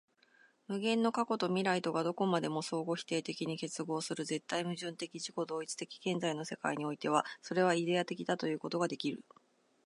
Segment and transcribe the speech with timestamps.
[0.67, 9.23] 無限の過去と未来とがどこまでも相互否定的に結合する絶対矛盾的自己同一的現在の世界においては、それはイデヤ的ということができる。